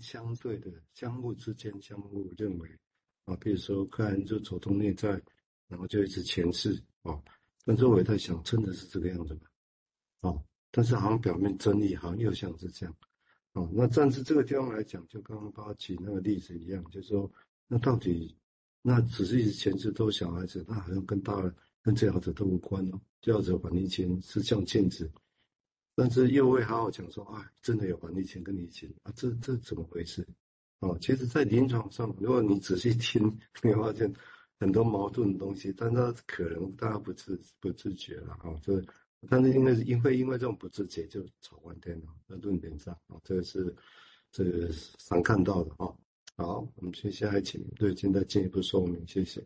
[0.00, 2.68] 相对的相互之间相互认为
[3.24, 5.10] 啊，比如说个案就走动内在，
[5.68, 7.20] 然后就一直前世啊，
[7.64, 9.40] 但是我也在想，真的是这个样子吗？
[10.20, 12.96] 哦，但是好像表面真理好像又像是这样，
[13.52, 17.30] 哦，那但是这个地方来讲，就刚刚八举那个例子一样，就是说，
[17.68, 18.36] 那到底
[18.82, 25.10] 那只是一直前世都是小孩子，那好像跟大人跟治疗者都无关哦，治疗者还你钱是像镜子。
[26.02, 30.26] 但是又会好好讲说，啊，真的有还你钱跟你钱啊，这这怎么回事？
[30.80, 33.24] 哦，其实，在临床上，如果你仔细听，
[33.62, 34.12] 你会发现
[34.58, 38.84] 很多矛盾的东西，但是可能大家不自不自觉了啊，这，
[39.28, 43.72] 但是因为因为因为这种不自觉就吵翻天了，在论点上啊，这个是
[44.32, 45.86] 这个常看到的啊。
[46.36, 49.40] 好，我们接下来请对现在进一步说明，谢谢。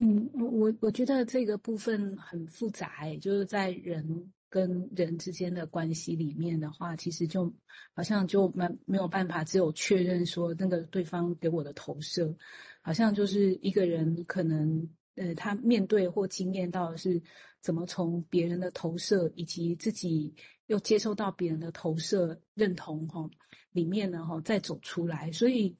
[0.00, 4.32] 嗯，我我觉得这个部分很复杂，就是在人。
[4.54, 7.52] 跟人之间的关系里面的话，其实就
[7.92, 12.36] 好像就没没有办法，只有确认说那个对方给我的投射，
[12.80, 17.20] 好像就是一个人可能呃他面对或经验到的是
[17.60, 20.32] 怎么从别人的投射以及自己
[20.66, 23.28] 又接受到别人的投射认同哈
[23.72, 25.76] 里面呢哈再走出来，所以。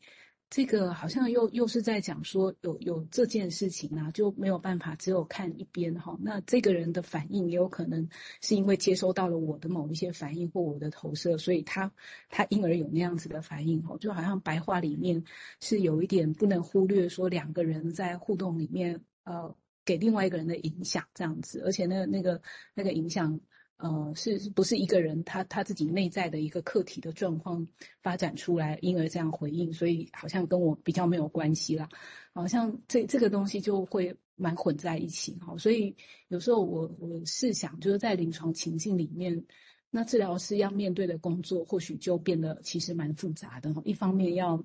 [0.51, 6.17] 这个好像又又是在讲说有有这件事情啊，就没有办法只有看一边哈。
[6.23, 8.09] 那这个人的反应也有可能
[8.41, 11.91] 是因为接收到了我的某一些反应或我的投射，所以他
[12.29, 13.97] 他因而有那样子的反应哈。
[13.99, 15.25] 就好像白话里面
[15.61, 22.41] 是有一点不能忽略，说两个人在互动里面呃给另外一个人的影响这样子，而且那那个
[22.75, 23.41] 那个影响。
[23.77, 27.67] 呃，是不是一个人他他自己内在的一个客体的状况
[28.03, 31.89] 发展出来，因而这样回应，所以好像跟我比较没有关系啦，
[32.33, 35.97] 好像这这个东西就会蛮混在一起哈，所以
[36.29, 39.45] 有时候我我试想，就是在临床情境里面，
[39.91, 44.65] 那治疗师要面对的工作或许就变得其实蛮复杂的，一方面要。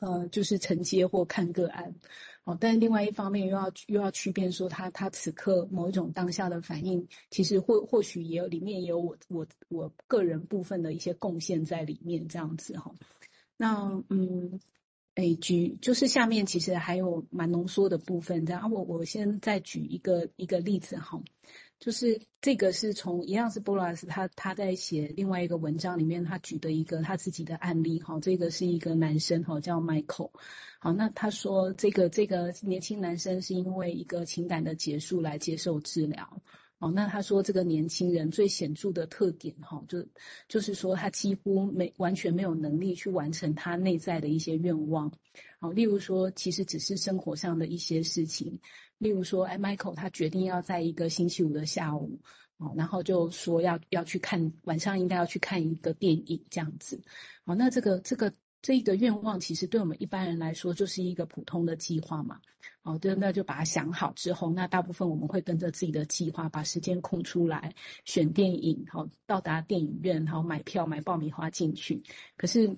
[0.00, 1.94] 呃，就是承接或看个案，
[2.44, 12.94] 哦，但另外一方面又要又要区辨说他他此刻某一种当下的反应，其实或或许也有里面也有我我我个人部分的一些贡献在里面这样子哈。
[13.56, 14.60] 那嗯，
[15.16, 21.20] 哎，举就是下面其实还有蛮浓缩的部分，这样我我先再举一个一个例子哈。
[21.80, 30.30] 就是这个是从一样是波拉斯他他在写另外一个文章里面，他举的一个他自己的案例哈，这个是一个男生哈，叫 Michael，
[30.80, 36.42] 好，那他说这个这个年轻男生是因为一个情感的结束来接受治疗，
[36.78, 40.06] 哦，那他说这个年轻人最显著的特点哈，就
[40.48, 45.12] 就是说他几乎没完全没有能力去完成他内在的一些愿望，
[45.58, 48.60] 好，例如说其实只是生活上的一些事情。
[48.98, 52.20] 例如说，哎，Michael 他决定要在一个星期五的下午，
[52.58, 57.00] 哦，然后就说要要去看晚上应该要去看一个电影这样子，
[57.44, 62.40] 好，那这个这个这一个愿望其实对我们一般人来说就是一个普通的计划嘛，
[62.82, 67.74] 哦，对，那就把它想好之后，那大部分我们会跟着自己的计划把时间空出来
[68.04, 72.02] 选电影，好，到达电影院，好，买票买爆米花进去。
[72.36, 72.76] 可是，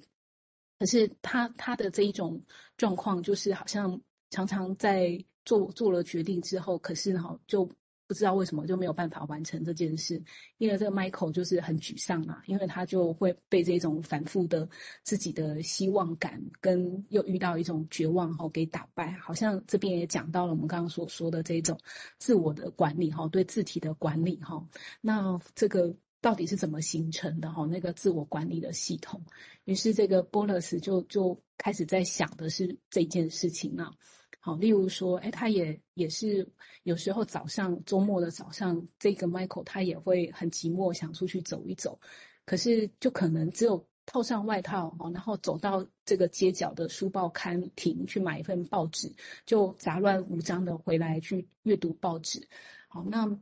[0.78, 2.42] 可是他他的这一种
[2.76, 5.24] 状况就是好像常常在。
[5.42, 7.68] 做做了决定之后，可是哈就
[8.10, 10.20] 不知道为什么就没有办法完成这件事，
[10.58, 14.68] 因为这个 Michael 就是很沮丧啊，因为他就会被这种反复的
[15.04, 21.78] 自己的希望感跟又遇到一种绝望哈给打败，好像这边也讲到了我们刚刚所说的这种
[22.18, 24.66] 自我的管理哈，对自体的管理哈，
[25.00, 27.64] 那这个到底是怎么形成的哈？
[27.66, 29.24] 那个自我管理的系统，
[29.66, 33.94] 于是这个波勒斯就就开始在想的是这件事情啊。
[34.40, 36.48] 好，例如说，哎，他也也是
[36.82, 42.00] 有时候早上周末的早上，这个 Michael 他也会很寂寞，想出去走一走，
[42.46, 49.14] 可是就可能只有套上外套，然后走到这个街角的书报刊亭去买一份报纸，
[49.44, 52.48] 就杂乱无章的回来去阅读报纸。
[52.88, 53.38] 好，那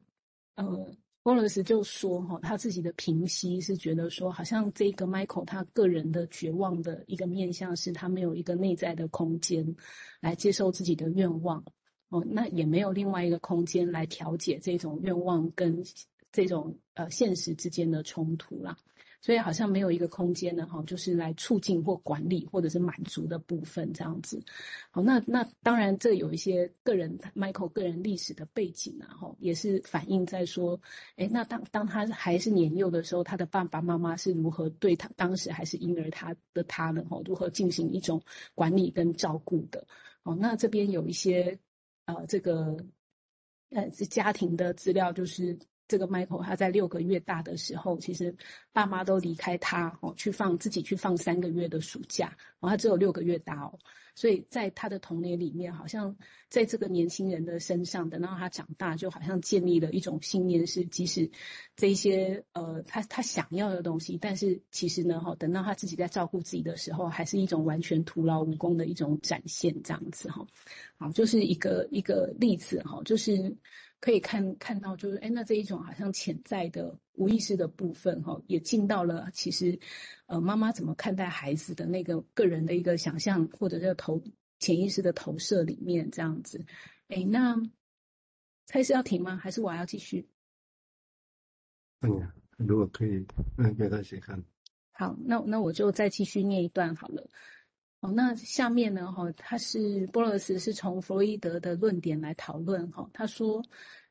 [0.57, 0.97] 呃。
[1.29, 9.77] 波勒斯就说：“哈，他自己的平息是觉得说，好像这个 Michael 他个人的绝望的一个面向是，他没有一个内在的空间
[10.23, 11.63] 来接受自己的愿望，
[12.09, 15.85] 哦，那也没有另外一个空间来调解这种愿望跟
[16.33, 18.79] 这种呃现实之间的冲突啦。”
[19.21, 24.41] 所以好像没有一个空间呢，哈，就是来促进或管理或者是满足的部分这样子。
[24.91, 30.81] 好，那那当然这有一些个人 Michael 个人历史的背景啊，哈，也是反映在说，
[31.17, 38.23] 诶，那当当他还是年幼的时候，他的爸爸妈妈是如何对他当时还是婴儿他的他呢，哈，如何进行一种
[38.55, 39.87] 管理跟照顾的。
[40.23, 41.59] 哦，那这边有一些
[42.07, 42.77] 呃这个
[43.71, 45.59] 呃是家庭的资料，就是。
[45.89, 48.37] 这个 Michael 他在六个月大的时候，其实
[48.73, 52.27] 爸妈都离开他哦，去放自己去放三个月的暑假，
[52.61, 53.79] 然后他只有六个月大哦，
[54.15, 56.15] 所以在他的童年里面，好像
[56.51, 61.31] 在这个年轻人的身上，等到他长大，就好像建立了一种信念，是即使
[61.75, 70.47] 这一些呃他他想要的东西，但是其实呢哈，等到他自己在照顾自己的时候，还是一种完全徒劳无功的一种展现，这样子哈，
[70.99, 73.57] 好，就是一个一个例子哈，就是。
[74.01, 79.79] 可以看看到，就是哎，那这一种好像潜在的无意识的部分，哈，也进到了其实，
[80.27, 84.23] 呃，妈妈怎么看待孩子的那个个人的一个想象，或者是投
[84.61, 86.65] 潜意识的投射里面，这样子。
[87.09, 87.61] 哎，那
[88.67, 89.37] 蔡是要停吗？
[89.37, 90.29] 还是我要继续？
[92.01, 94.45] 嗯呀，如果可以，嗯，给他先看。
[94.93, 97.29] 好，那那我就再继续念一段好了。
[98.01, 99.11] 哦，那下面呢？
[99.11, 102.89] 哈，他是波罗斯是从弗洛伊德的论点来讨论。
[102.93, 103.61] 哈，他说，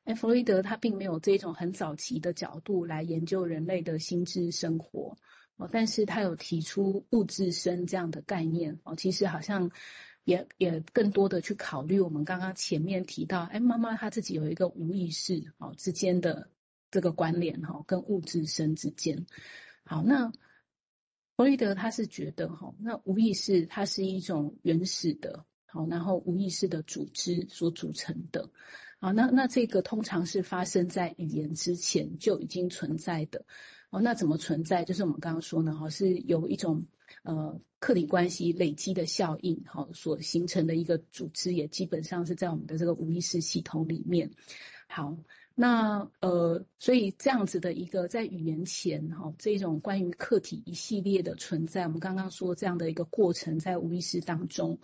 [0.03, 5.17] 哎，弗洛伊德他并没有这种很早期的角度来研究人类的心智生活。
[5.55, 8.77] 哦，但是他有提出物质身这样的概念。
[8.83, 9.71] 哦，其实好像
[10.25, 16.49] 也也更多的去考虑我们刚刚前面提到，哎，妈妈她自己有一个无意识哦之间的
[16.91, 19.25] 这个关联哈，跟物质身之间。
[19.85, 20.29] 好，那。
[21.37, 28.49] 弗洛伊德他是觉得哈，那无意识它是一种原始的，好，然后无意识的组织所组成的，
[28.99, 33.45] 好，那那这个通常是发生在语言之前就已经存在的，
[33.91, 34.83] 哦，那怎么存在？
[34.83, 36.87] 就是我们刚刚说呢，哈，是有一种
[37.21, 44.31] 呃客体关系累积的效应，哈，所形成的一个组织，也基本上是在我们的这个无意识系统里面，
[44.87, 45.15] 好。
[45.59, 54.77] 那呃，所以这样子的一个在语言前哈，这种关于客体一系列的存在，我们刚刚说这样的一个过程在无意识当中，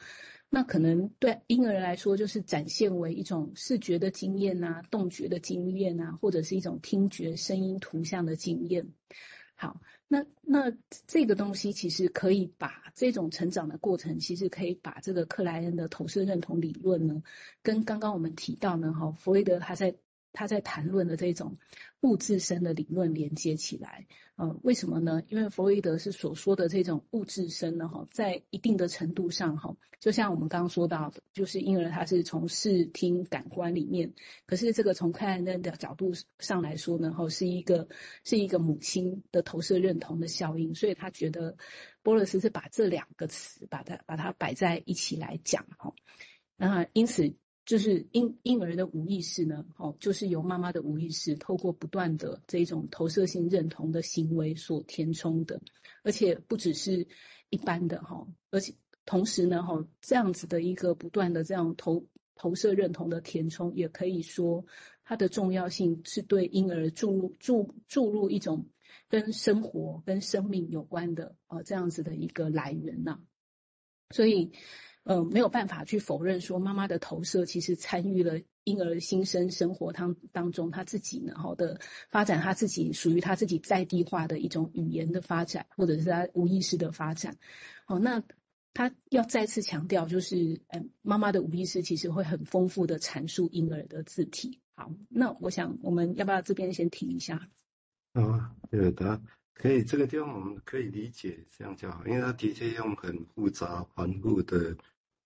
[0.49, 8.87] 那可能对婴儿来说就是展现为一种视觉的经验啊，动觉的经验啊，或者是一种听觉声音图像的经验。
[9.53, 17.21] 好，那那这个东西其实可以把这种成长的过程，其实可以把这个克莱恩的投射认同理论呢，
[17.61, 19.93] 跟刚刚我们提到呢，哈，弗洛伊德他在。
[20.33, 21.57] 他在谈论的这种
[22.01, 25.21] 物质身的理论连接起来，呃，为什么呢？
[25.29, 34.11] 因为弗洛伊德是所说的这种物质身呢，哈，在一定的程度上，哈，就像我们刚刚说到的，就是婴儿他是从视听感官里面，
[34.47, 37.87] 可是这个从克莱恩的角度上来说呢，哈，是一个
[38.23, 41.55] 是一个母亲的投射认同的效应，所以他觉得
[42.01, 45.93] 波勒斯是把这两个词把它把它摆在一起来讲，哈，
[46.57, 47.35] 那因此。
[47.65, 55.61] 就是婴婴儿的无意识呢，哦，就是由妈妈的无意识透过不断的这种投射性认同的行为所填充的，
[56.03, 57.07] 而且不只是
[57.49, 58.73] 一般的哈，而且
[59.05, 62.05] 同时呢，哈，这样子的一个不断的这样投
[62.35, 64.65] 投射认同的填充，也可以说
[65.05, 68.65] 它的重要性是对婴儿注入注注入一种
[69.07, 73.19] 跟生活跟生命有关的啊这样子的一个来源呐，
[74.09, 74.51] 所以。
[75.03, 87.35] 呃，没有办法去否认说，妈妈的投射其实参与了婴儿新生生活当当中，他自己呢，好的发展，他自己属于他自己在地化的一种语言的发展，或者是他无意识的发展。
[87.83, 88.23] 好，那
[88.73, 94.61] 他要再次强调，就是，嗯，妈妈的无意识其实会很丰富的阐述婴儿的字体。
[94.73, 97.49] 好，那我想我们要不要这边先停一下？
[98.13, 99.21] 啊，有的，
[99.53, 104.77] 可以，这个地方我们可以理解这样就好，因为他的确用很复杂繁复的。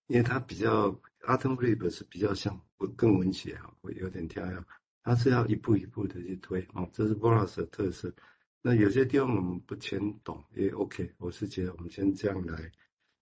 [0.07, 2.59] 因为它比较阿腾布利伯是比较像
[2.95, 4.63] 更文学哈，会有点跳跃，
[5.03, 8.13] 它是要一步一步的去推哦，这是波拉斯的特色。
[8.61, 12.71] 那有些地方我们不全懂也 OK，我是觉得我们先这样来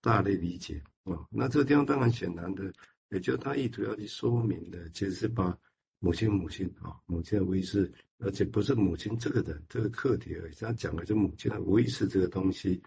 [0.01, 1.27] 大类理解哦。
[1.29, 2.71] 那这个地方当然显然的，
[3.09, 5.55] 也就他意图要去说明的，其实是把
[5.99, 12.81] 母亲母亲啊，母亲的威势，而且不是母亲这个人这个课题而已，他讲的是母亲的威势这个东西，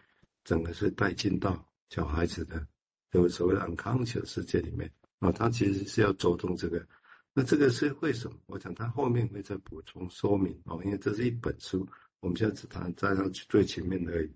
[0.45, 2.67] 整个是带进到小孩子的。
[3.13, 6.87] 有所谓的 unconscious 世界里面啊，他其实是要着重这个，
[7.33, 8.37] 那这个是为什么？
[8.47, 11.89] 我想他后面会再补充说明哦，因为这是一本书，
[12.21, 14.31] 我们现在只谈在它最前面而已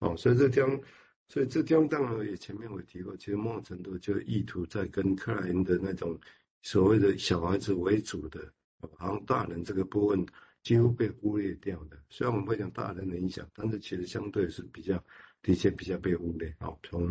[0.00, 0.80] 哦，所以这地方，
[1.28, 6.18] 所以这将当然也前面我提过，其实某种程度就意图在跟克莱因的那种
[6.62, 8.52] 所谓的小孩子为主的，
[8.96, 10.26] 好像大人这个部分
[10.62, 11.96] 几乎被忽略掉的。
[12.10, 15.02] 虽然我们会讲大人的影响，但是其实相对是比较
[15.40, 17.08] 的确比较被忽略啊，从。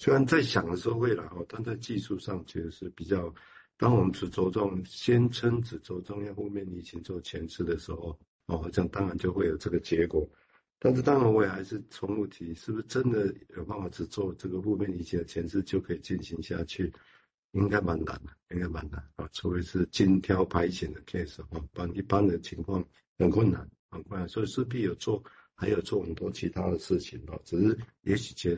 [0.00, 3.34] 虽然在想的时候会来哦，但在技术上其实是比较，
[3.76, 10.26] 当我们只着重先称只着重要负面疫情做前置的时候，哦，这样当然就会有这个结果。
[10.78, 16.90] 但是当然我也还是重复提，是不是真的有办法只做这个负面移情的前置就可以进行下去？
[17.52, 22.82] 应该蛮难的，应该蛮难啊，除非是精挑排选的 case 啊，不然一般的情况
[23.18, 25.22] 很困难，很困难，所以势必有做，
[25.56, 28.48] 还有做很多其他的事情啊，只是也许觉得